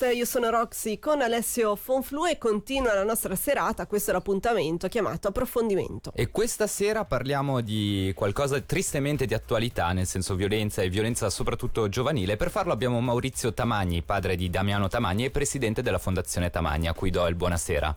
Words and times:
Io 0.00 0.24
sono 0.24 0.48
Roxy 0.48 1.00
con 1.00 1.20
Alessio 1.22 1.74
Fonflu 1.74 2.24
e 2.24 2.38
continua 2.38 2.94
la 2.94 3.02
nostra 3.02 3.34
serata, 3.34 3.88
questo 3.88 4.10
è 4.10 4.14
l'appuntamento 4.14 4.86
chiamato 4.86 5.26
approfondimento. 5.26 6.12
E 6.14 6.30
questa 6.30 6.68
sera 6.68 7.04
parliamo 7.04 7.60
di 7.60 8.12
qualcosa 8.14 8.60
tristemente 8.60 9.26
di 9.26 9.34
attualità, 9.34 9.90
nel 9.90 10.06
senso 10.06 10.36
violenza 10.36 10.82
e 10.82 10.88
violenza 10.88 11.28
soprattutto 11.30 11.88
giovanile. 11.88 12.36
Per 12.36 12.48
farlo 12.48 12.72
abbiamo 12.72 13.00
Maurizio 13.00 13.52
Tamagni, 13.52 14.02
padre 14.02 14.36
di 14.36 14.48
Damiano 14.48 14.86
Tamagni 14.86 15.24
e 15.24 15.30
presidente 15.30 15.82
della 15.82 15.98
Fondazione 15.98 16.48
Tamagni, 16.48 16.86
a 16.86 16.94
cui 16.94 17.10
do 17.10 17.26
il 17.26 17.34
buonasera. 17.34 17.96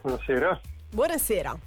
Buonasera. 0.00 0.60
Buonasera. 0.90 1.58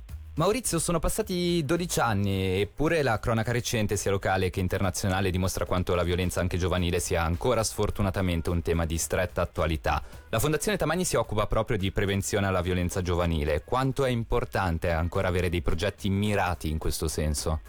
Maurizio, 0.41 0.79
sono 0.79 0.97
passati 0.97 1.63
12 1.63 1.99
anni 1.99 2.61
eppure 2.61 3.03
la 3.03 3.19
cronaca 3.19 3.51
recente 3.51 3.95
sia 3.95 4.09
locale 4.09 4.49
che 4.49 4.59
internazionale 4.59 5.29
dimostra 5.29 5.65
quanto 5.65 5.93
la 5.93 6.01
violenza 6.01 6.39
anche 6.39 6.57
giovanile 6.57 6.99
sia 6.99 7.21
ancora 7.21 7.61
sfortunatamente 7.61 8.49
un 8.49 8.63
tema 8.63 8.88
di 8.88 8.97
stretta 8.97 9.43
attualità. 9.43 10.01
La 10.29 10.39
Fondazione 10.39 10.79
Tamagni 10.79 11.05
si 11.05 11.15
occupa 11.15 11.45
proprio 11.45 11.77
di 11.77 11.91
prevenzione 11.91 12.47
alla 12.47 12.61
violenza 12.61 13.03
giovanile. 13.03 13.61
Quanto 13.63 14.03
è 14.03 14.09
importante 14.09 14.89
ancora 14.89 15.27
avere 15.27 15.47
dei 15.47 15.61
progetti 15.61 16.09
mirati 16.09 16.71
in 16.71 16.80
questo 16.80 17.08
senso? 17.08 17.59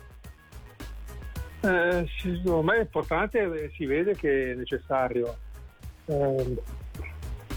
Eh, 1.60 2.08
secondo 2.22 2.62
me 2.62 2.76
è 2.76 2.80
importante, 2.80 3.70
si 3.76 3.84
vede 3.84 4.16
che 4.16 4.52
è 4.52 4.54
necessario. 4.54 5.36
Eh, 6.06 6.56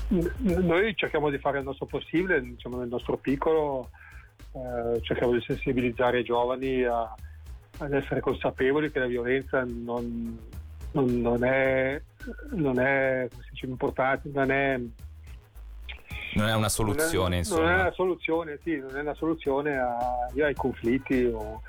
noi 0.10 0.94
cerchiamo 0.94 1.30
di 1.30 1.38
fare 1.38 1.60
il 1.60 1.64
nostro 1.64 1.86
possibile, 1.86 2.42
diciamo 2.42 2.80
nel 2.80 2.90
nostro 2.90 3.16
piccolo, 3.16 3.92
eh, 4.54 5.02
cerchiamo 5.02 5.34
di 5.34 5.42
sensibilizzare 5.42 6.20
i 6.20 6.24
giovani 6.24 6.84
a, 6.84 7.14
ad 7.80 7.94
essere 7.94 8.22
consapevoli 8.22 8.92
che 8.92 9.00
la 9.00 9.08
violenza 9.08 9.64
non, 9.66 10.38
non, 10.92 11.22
non 11.22 11.44
è, 11.44 12.02
non 12.52 12.80
è 12.80 13.28
dice, 13.52 13.66
importante, 13.66 14.30
non 14.34 14.52
è 14.52 14.80
non 16.36 16.50
è 16.50 16.54
una 16.54 16.70
soluzione, 16.70 17.14
non 17.14 17.34
è, 17.34 17.38
insomma. 17.38 17.62
Non 17.62 17.72
è 17.72 17.82
una 17.82 17.92
soluzione, 17.92 18.60
sì, 18.62 18.78
non 18.78 18.98
è 18.98 19.00
una 19.00 19.14
soluzione 19.14 19.78
a, 19.78 20.28
ai 20.38 20.54
conflitti 20.54 21.24
o, 21.24 21.62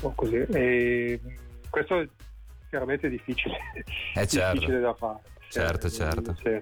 o, 0.00 0.12
così. 0.14 0.36
E 0.36 1.20
questo 1.68 2.00
è 2.00 2.08
chiaramente 2.70 3.10
difficile, 3.10 3.58
eh 4.14 4.26
certo. 4.26 4.52
difficile 4.54 4.80
da 4.80 4.94
fare. 4.94 5.20
Certo, 5.48 5.90
cioè, 5.90 6.10
certo. 6.10 6.34
Sì. 6.36 6.60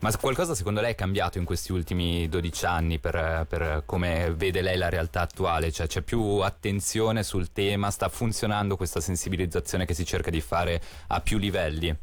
Ma 0.00 0.10
qualcosa 0.18 0.54
secondo 0.54 0.80
lei 0.80 0.92
è 0.92 0.94
cambiato 0.94 1.36
in 1.36 1.44
questi 1.44 1.72
ultimi 1.72 2.26
12 2.26 2.64
anni 2.64 2.98
per, 2.98 3.44
per, 3.46 3.82
come 3.84 4.32
vede 4.34 4.62
lei 4.62 4.78
la 4.78 4.88
realtà 4.88 5.20
attuale? 5.20 5.70
Cioè 5.70 5.86
c'è 5.86 6.00
più 6.00 6.38
attenzione 6.38 7.22
sul 7.22 7.52
tema, 7.52 7.90
sta 7.90 8.08
funzionando 8.08 8.76
questa 8.76 9.00
sensibilizzazione 9.00 9.84
che 9.84 9.92
si 9.92 10.06
cerca 10.06 10.30
di 10.30 10.40
fare 10.40 10.80
a 11.08 11.20
più 11.20 11.36
livelli? 11.36 11.94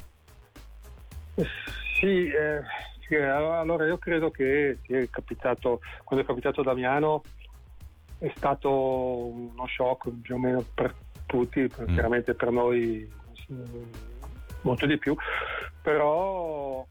Sì, 2.00 2.30
eh, 2.30 3.18
allora 3.20 3.88
io 3.88 3.98
credo 3.98 4.30
che 4.30 4.78
capitato, 5.10 5.80
quando 6.04 6.24
è 6.24 6.28
capitato 6.28 6.62
Damiano 6.62 7.24
è 8.20 8.32
stato 8.36 8.70
uno 8.70 9.66
shock 9.68 10.12
più 10.22 10.36
o 10.36 10.38
meno 10.38 10.64
per 10.72 10.94
tutti, 11.26 11.62
mm. 11.62 11.94
chiaramente 11.94 12.36
per 12.36 12.52
noi 12.52 13.12
molto 14.62 14.86
di 14.86 15.00
più, 15.00 15.16
però 15.82 16.86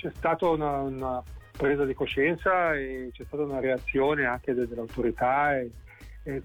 c'è 0.00 0.10
stata 0.14 0.48
una, 0.48 0.80
una, 0.80 1.22
presa 1.56 1.84
di 1.84 1.92
coscienza 1.92 2.74
e 2.74 3.10
c'è 3.12 3.24
stata 3.26 3.42
una 3.42 3.60
reazione 3.60 4.24
anche 4.24 4.54
delle 4.54 4.80
autorità 4.80 5.58
e, 5.58 5.70
e, 6.22 6.42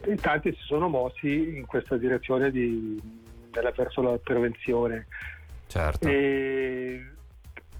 e 0.00 0.16
tanti 0.16 0.52
si 0.52 0.62
sono 0.64 0.88
mossi 0.88 1.56
in 1.56 1.66
questa 1.66 1.96
direzione 1.96 2.50
di, 2.50 3.00
della, 3.50 3.70
verso 3.70 4.02
la 4.02 4.18
prevenzione. 4.18 5.06
Certo. 5.68 6.08
E, 6.08 7.12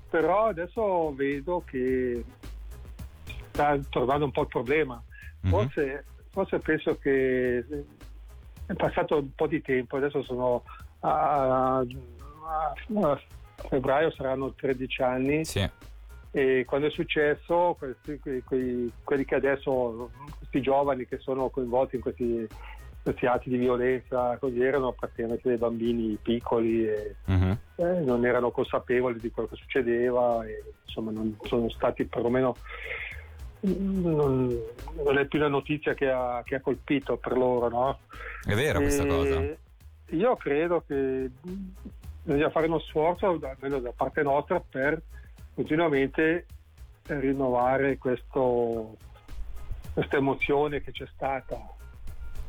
però 0.09 0.47
adesso 0.47 1.13
vedo 1.13 1.65
che 1.67 2.25
sta 3.51 3.77
tornando 3.91 4.27
un 4.27 4.31
po' 4.31 4.43
il 4.43 4.49
problema. 4.49 5.03
Mm-hmm. 5.45 5.51
Forse, 5.51 6.05
forse 6.31 6.59
penso 6.61 6.99
che 6.99 7.65
è 8.67 8.75
passato 8.75 9.19
un 9.19 9.35
po' 9.35 9.49
di 9.49 9.61
tempo, 9.61 9.97
adesso 9.97 10.23
sono 10.23 10.63
a, 11.01 11.79
a, 11.79 11.79
a 11.79 13.21
febbraio 13.69 14.11
saranno 14.11 14.53
13 14.53 15.03
anni. 15.03 15.45
Sì. 15.45 15.69
E 16.31 16.65
quando 16.67 16.89
è 16.89 16.91
successo, 16.91 17.77
questi, 17.79 18.21
quei, 18.45 18.93
quelli 19.03 19.25
che 19.25 19.35
adesso, 19.35 20.11
questi 20.39 20.61
giovani 20.61 21.07
che 21.07 21.19
sono 21.19 21.49
coinvolti 21.49 21.97
in 21.97 22.03
questi, 22.03 22.47
questi 23.03 23.27
atti 23.27 23.49
di 23.49 23.57
violenza, 23.57 24.37
così 24.39 24.61
erano 24.61 24.93
praticamente 24.93 25.49
dei 25.49 25.57
bambini 25.57 26.19
piccoli 26.21 26.87
e 26.87 27.17
uh-huh. 27.25 27.57
eh, 27.77 28.01
non 28.01 28.27
erano 28.27 28.51
consapevoli 28.51 29.19
di 29.19 29.31
quello 29.31 29.49
che 29.49 29.57
succedeva 29.57 30.45
e 30.45 30.63
insomma 30.85 31.11
non 31.11 31.35
sono 31.45 31.71
stati 31.71 32.05
perlomeno 32.05 32.55
non, 33.61 34.61
non, 35.03 35.19
è 35.19 35.27
più 35.27 35.39
la 35.39 35.49
notizia 35.49 35.95
che 35.95 36.11
ha, 36.11 36.43
che 36.45 36.57
ha 36.57 36.61
colpito 36.61 37.17
per 37.17 37.37
loro, 37.37 37.69
no? 37.69 37.99
È 38.45 38.55
vera 38.55 38.79
questa 38.79 39.07
cosa. 39.07 39.43
Io 40.11 40.37
credo 40.37 40.85
che 40.87 41.31
bisogna 42.27 42.51
fare 42.51 42.67
uno 42.67 42.81
sforzo, 42.81 43.39
almeno 43.41 43.79
da 43.79 43.93
parte 43.93 44.23
nostra, 44.23 44.61
per 44.61 45.01
continuamente 45.55 46.47
rinnovare 47.07 47.99
questo, 47.99 48.97
questa 49.95 50.17
emozione 50.17 50.83
che 50.83 50.91
c'è 50.91 51.07
stata. 51.15 51.57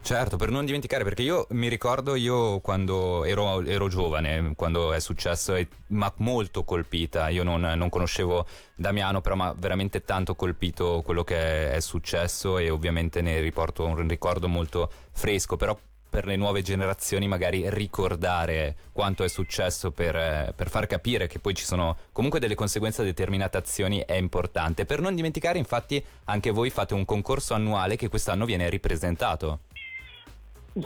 Certo, 0.01 0.37
per 0.37 0.49
non 0.49 0.65
dimenticare, 0.65 1.03
perché 1.03 1.21
io 1.21 1.45
mi 1.49 1.67
ricordo 1.67 2.15
io 2.15 2.59
quando 2.59 3.23
ero, 3.23 3.61
ero 3.63 3.87
giovane, 3.87 4.53
quando 4.55 4.93
è 4.93 4.99
successo, 4.99 5.53
ha 5.53 6.13
molto 6.17 6.63
colpita, 6.63 7.27
io 7.29 7.43
non, 7.43 7.61
non 7.61 7.89
conoscevo 7.89 8.47
Damiano, 8.73 9.21
però 9.21 9.35
mi 9.35 9.43
ha 9.43 9.53
veramente 9.55 10.03
tanto 10.03 10.33
colpito 10.33 11.01
quello 11.03 11.23
che 11.23 11.71
è 11.71 11.79
successo 11.81 12.57
e 12.57 12.69
ovviamente 12.69 13.21
ne 13.21 13.41
riporto 13.41 13.85
un 13.85 14.07
ricordo 14.07 14.47
molto 14.47 14.89
fresco, 15.11 15.57
però 15.57 15.77
per 16.17 16.25
le 16.25 16.35
nuove 16.35 16.63
generazioni 16.63 17.27
magari 17.27 17.69
ricordare 17.69 18.75
quanto 18.91 19.23
è 19.23 19.27
successo 19.27 19.91
per, 19.91 20.15
eh, 20.15 20.51
per, 20.55 20.67
far 20.67 20.87
capire 20.87 21.27
che 21.27 21.37
poi 21.37 21.53
ci 21.53 21.63
sono 21.63 21.95
comunque 22.11 22.39
delle 22.39 22.55
conseguenze 22.55 23.03
a 23.03 23.05
determinate 23.05 23.55
azioni 23.55 24.03
è 24.03 24.15
importante. 24.15 24.85
Per 24.85 24.99
non 24.99 25.13
dimenticare 25.13 25.59
infatti 25.59 26.03
anche 26.23 26.49
voi 26.49 26.71
fate 26.71 26.95
un 26.95 27.05
concorso 27.05 27.53
annuale 27.53 27.97
che 27.97 28.09
quest'anno 28.09 28.45
viene 28.45 28.67
ripresentato. 28.67 29.59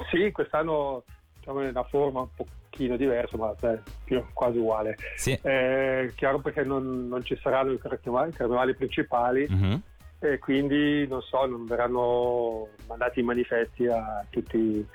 Sì, 0.10 0.34
quest'anno 0.34 1.04
diciamo 1.40 1.62
in 1.62 1.70
una 1.70 1.84
forma 1.84 2.20
un 2.20 2.28
pochino 2.36 2.98
diversa 2.98 3.38
ma 3.38 3.56
beh, 3.58 3.80
più, 4.04 4.22
quasi 4.34 4.58
uguale. 4.58 4.98
Sì. 5.16 5.32
È 5.32 6.12
chiaro 6.14 6.40
perché 6.40 6.66
non, 6.66 7.08
non 7.08 7.24
ci 7.24 7.40
saranno 7.42 7.72
i 7.72 7.80
carnevali, 7.80 8.32
i 8.32 8.34
carnevali 8.34 8.76
principali. 8.76 9.48
Mm-hmm 9.50 9.76
e 10.24 10.38
quindi 10.38 11.08
non 11.08 11.22
so, 11.24 11.48
non 11.48 11.66
verranno 11.66 12.68
mandati 12.88 13.22
i 13.22 13.24
manifesti 13.24 13.88
a 13.88 14.24
tutti, 14.30 14.86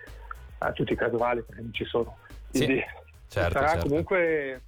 a 0.59 0.73
tutti 0.73 0.93
i 0.93 0.97
carnevali 0.97 1.43
perché 1.43 1.63
non 1.63 1.73
ci 1.73 1.85
sono. 1.85 2.17
Quindi 2.51 2.77
sì, 2.77 2.85
certo, 3.29 3.53
sarà 3.53 3.69
certo. 3.69 3.89
comunque 3.89 4.63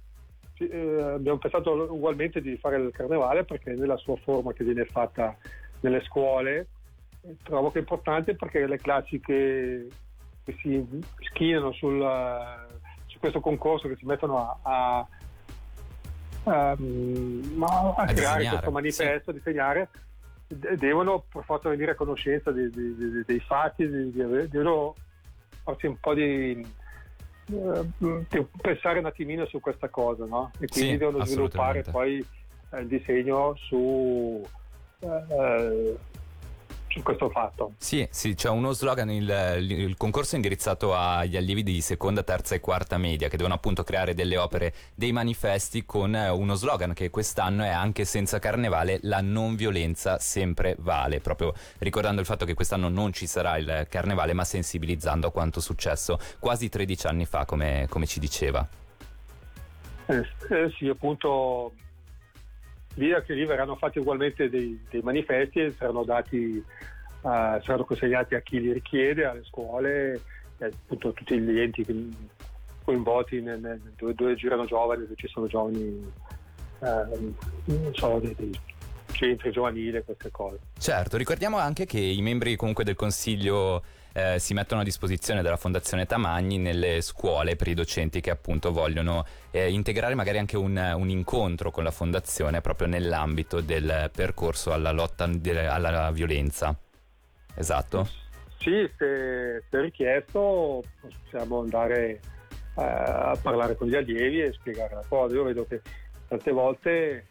eh, 0.57 1.01
abbiamo 1.13 1.37
pensato 1.37 1.71
ugualmente 1.91 2.41
di 2.41 2.57
fare 2.57 2.77
il 2.77 2.91
carnevale 2.91 3.43
perché 3.45 3.73
nella 3.73 3.97
sua 3.97 4.15
forma 4.17 4.53
che 4.53 4.63
viene 4.63 4.85
fatta 4.85 5.35
nelle 5.81 6.01
scuole 6.03 6.67
trovo 7.43 7.71
che 7.71 7.77
è 7.77 7.81
importante 7.81 8.35
perché 8.35 8.65
le 8.65 8.77
classi 8.77 9.19
che, 9.19 9.87
che 10.43 10.55
si 10.61 10.85
schinano 11.19 11.71
sul, 11.73 12.05
su 13.05 13.19
questo 13.19 13.39
concorso 13.39 13.87
che 13.87 13.95
si 13.95 14.05
mettono 14.05 14.37
a, 14.37 14.59
a, 14.61 15.07
a, 16.43 16.71
a 16.71 18.05
creare 18.05 18.47
questo 18.47 18.71
manifesto, 18.71 19.23
sì. 19.23 19.29
a 19.29 19.33
disegnare 19.33 19.89
devono 20.77 21.23
per 21.31 21.43
forza 21.43 21.69
venire 21.69 21.91
a 21.91 21.95
conoscenza 21.95 22.51
di, 22.51 22.69
di, 22.71 23.23
dei 23.23 23.39
fatti, 23.39 23.87
devono 23.87 24.95
farsi 25.69 25.85
un 25.87 25.99
po' 25.99 26.13
di, 26.13 26.65
uh, 27.47 28.25
pensare 28.61 28.99
un 28.99 29.05
attimino 29.05 29.45
su 29.45 29.59
questa 29.59 29.89
cosa, 29.89 30.25
no? 30.25 30.51
E 30.59 30.67
quindi 30.67 30.91
sì, 30.91 30.97
devono 30.97 31.25
sviluppare 31.25 31.83
poi 31.83 32.25
eh, 32.71 32.79
il 32.79 32.87
disegno 32.87 33.55
su 33.55 34.43
uh, 34.99 35.97
su 36.89 37.01
questo 37.03 37.29
fatto. 37.29 37.73
Sì, 37.77 38.07
sì, 38.11 38.33
c'è 38.35 38.49
uno 38.49 38.71
slogan, 38.71 39.09
il, 39.11 39.57
il, 39.59 39.97
concorso 39.97 40.33
è 40.33 40.35
indirizzato 40.35 40.95
agli 40.95 41.37
allievi 41.37 41.63
di 41.63 41.81
seconda, 41.81 42.23
terza 42.23 42.55
e 42.55 42.59
quarta 42.59 42.97
media 42.97 43.27
che 43.27 43.37
devono 43.37 43.55
appunto 43.55 43.83
creare 43.83 44.13
delle 44.13 44.37
opere, 44.37 44.73
dei 44.95 45.11
manifesti 45.11 45.85
con 45.85 46.15
eh, 46.15 46.29
uno 46.29 46.55
slogan 46.55 46.93
che 46.93 47.09
quest'anno 47.09 47.63
è 47.63 47.69
anche 47.69 48.05
senza 48.05 48.39
carnevale 48.39 48.99
la 49.03 49.21
non 49.21 49.55
violenza 49.55 50.19
sempre 50.19 50.75
vale, 50.79 51.19
proprio 51.19 51.53
ricordando 51.79 52.21
il 52.21 52.27
fatto 52.27 52.45
che 52.45 52.53
quest'anno 52.53 52.89
non 52.89 53.13
ci 53.13 53.27
sarà 53.27 53.57
il 53.57 53.87
carnevale 53.89 54.33
ma 54.33 54.43
sensibilizzando 54.43 55.27
a 55.27 55.31
quanto 55.31 55.59
successo 55.59 56.17
quasi 56.39 56.69
13 56.69 57.07
anni 57.07 57.25
fa 57.25 57.45
come, 57.45 57.85
come 57.89 58.05
ci 58.05 58.19
diceva. 58.19 58.67
Eh, 60.07 60.25
eh 60.49 60.73
sì, 60.77 60.87
appunto 60.87 61.73
lì 62.99 63.13
anche 63.13 63.33
lì 63.33 63.45
verranno 63.45 63.75
fatti 63.75 63.99
ugualmente 63.99 64.49
dei, 64.49 64.79
dei 64.89 65.01
manifesti 65.01 65.59
e 65.59 65.73
saranno 65.77 66.03
dati, 66.03 66.63
uh, 67.21 67.21
saranno 67.21 67.85
consegnati 67.85 68.35
a 68.35 68.41
chi 68.41 68.59
li 68.59 68.73
richiede, 68.73 69.25
alle 69.25 69.43
scuole 69.45 70.21
e 70.57 70.65
appunto 70.65 71.09
a 71.09 71.11
tutti 71.13 71.39
gli 71.39 71.59
enti 71.59 71.85
coinvolti 72.83 73.41
nel, 73.41 73.59
nel, 73.59 73.79
dove, 73.95 74.13
dove, 74.13 74.35
girano 74.35 74.65
giovani, 74.65 75.03
dove 75.03 75.15
ci 75.15 75.27
sono 75.27 75.47
giovani 75.47 76.11
eh, 76.81 77.33
non 77.65 77.91
so, 77.93 78.19
dei, 78.19 78.35
dei 78.35 78.51
centri 79.11 79.51
giovanili, 79.51 80.03
queste 80.03 80.31
cose. 80.31 80.59
Certo, 80.77 81.17
ricordiamo 81.17 81.57
anche 81.57 81.85
che 81.85 81.99
i 81.99 82.21
membri 82.21 82.55
comunque 82.55 82.83
del 82.83 82.95
consiglio 82.95 83.83
eh, 84.13 84.39
si 84.39 84.53
mettono 84.53 84.81
a 84.81 84.83
disposizione 84.83 85.41
della 85.41 85.57
Fondazione 85.57 86.05
Tamagni 86.05 86.57
nelle 86.57 87.01
scuole 87.01 87.55
per 87.55 87.67
i 87.67 87.73
docenti 87.73 88.21
che 88.21 88.31
appunto 88.31 88.71
vogliono 88.71 89.25
eh, 89.51 89.71
integrare 89.71 90.15
magari 90.15 90.37
anche 90.37 90.57
un, 90.57 90.77
un, 90.95 91.09
incontro 91.09 91.71
con 91.71 91.83
la 91.83 91.91
Fondazione 91.91 92.61
proprio 92.61 92.87
nell'ambito 92.87 93.61
del 93.61 94.09
percorso 94.13 94.73
alla 94.73 94.91
lotta 94.91 95.27
de, 95.27 95.67
alla 95.67 96.11
violenza. 96.11 96.75
Esatto? 97.55 98.07
Sì, 98.57 98.89
se, 98.97 99.63
se 99.69 99.81
richiesto 99.81 100.83
possiamo 100.99 101.59
andare 101.59 102.19
eh, 102.75 102.83
a 102.83 103.37
parlare 103.41 103.75
con 103.75 103.87
gli 103.87 103.95
allievi 103.95 104.41
e 104.41 104.53
spiegare 104.53 104.95
la 104.95 105.05
cosa. 105.07 105.35
Io 105.35 105.43
vedo 105.43 105.65
che 105.65 105.81
tante 106.27 106.51
volte, 106.51 107.25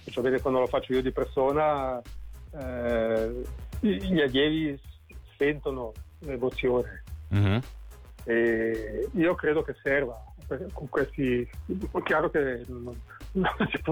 specialmente 0.00 0.40
quando 0.40 0.60
lo 0.60 0.66
faccio 0.66 0.92
io 0.92 1.02
di 1.02 1.12
persona, 1.12 2.00
eh, 2.52 3.42
gli 3.80 4.20
allievi 4.20 4.78
sentono 5.44 5.92
l'emozione. 6.20 7.02
Mm-hmm. 7.34 7.58
E 8.24 9.08
io 9.12 9.34
credo 9.34 9.62
che 9.62 9.74
serva. 9.82 10.22
Con 10.72 10.88
questi, 10.90 11.40
è 11.40 12.02
chiaro 12.02 12.28
che 12.30 12.64
non, 12.68 12.94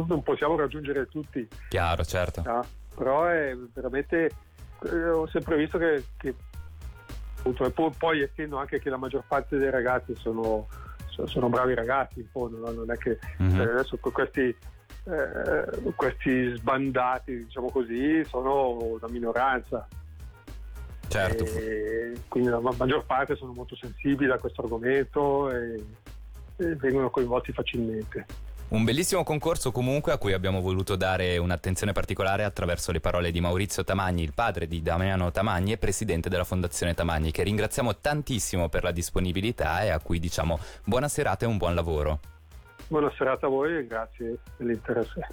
non, 0.07 0.23
possiamo 0.23 0.57
raggiungere 0.57 1.07
tutti. 1.07 1.47
Chiaro, 1.69 2.05
certo. 2.05 2.43
No? 2.43 2.65
Però 2.95 3.27
è 3.27 3.57
veramente. 3.73 4.31
Eh, 4.85 5.09
ho 5.11 5.27
sempre 5.29 5.57
visto 5.57 5.79
che, 5.79 6.05
che 6.17 6.35
appunto, 7.39 7.71
poi, 7.71 7.93
poi, 7.97 8.23
essendo 8.23 8.59
anche 8.59 8.81
che 8.81 8.91
la 8.91 8.97
maggior 8.97 9.25
parte 9.27 9.57
dei 9.57 9.71
ragazzi 9.71 10.15
sono, 10.17 10.67
sono 11.25 11.49
bravi 11.49 11.75
ragazzi, 11.75 12.21
in 12.21 12.27
fondo, 12.31 12.59
no? 12.59 12.71
non 12.71 12.91
è 12.91 12.97
che 12.99 13.19
mm-hmm. 13.43 13.61
adesso 13.61 13.97
questi, 13.97 14.55
eh, 15.05 15.93
questi 15.97 16.55
sbandati, 16.57 17.45
diciamo 17.45 17.71
così, 17.71 18.25
sono 18.25 18.77
una 18.77 19.09
minoranza. 19.09 19.87
Certo. 21.13 21.45
quindi 22.29 22.49
la 22.49 22.61
maggior 22.61 23.05
parte 23.05 23.37
sono 23.37 23.53
molto 23.53 23.77
sensibili 23.77 24.31
a 24.31 24.39
questo 24.39 24.63
argomento 24.63 25.51
e, 25.51 25.85
e 26.57 26.75
vengono 26.77 27.11
coinvolti 27.11 27.53
facilmente. 27.53 28.27
Un 28.73 28.85
bellissimo 28.85 29.23
concorso 29.23 29.71
comunque 29.71 30.13
a 30.13 30.17
cui 30.17 30.33
abbiamo 30.33 30.63
voluto 30.63 30.97
dare 30.97 31.37
un'attenzione 31.37 31.93
particolare 31.93 32.43
attraverso 32.43 32.91
le 32.91 33.01
parole 33.01 33.31
di 33.31 33.39
Maurizio 33.39 33.85
Tamagni, 33.85 34.23
il 34.23 34.33
padre 34.33 34.67
di 34.67 34.81
Damiano 34.81 35.31
Tamagni 35.31 35.73
e 35.73 35.77
presidente 35.77 36.31
della 36.31 36.45
Fondazione 36.45 36.95
Tamagni, 36.95 37.33
che 37.33 37.43
ringraziamo 37.43 37.99
tantissimo 37.99 38.71
per 38.71 38.83
la 38.83 38.91
disponibilità 38.91 39.83
e 39.83 39.91
a 39.91 40.01
cui 40.01 40.19
diciamo 40.19 40.59
buona 40.85 41.09
serata 41.09 41.45
e 41.45 41.49
un 41.49 41.59
buon 41.59 41.75
lavoro. 41.75 42.21
Buona 42.89 43.13
serata 43.15 43.45
a 43.45 43.51
voi 43.51 43.77
e 43.77 43.87
grazie 43.87 44.39
dell'interesse. 44.57 45.27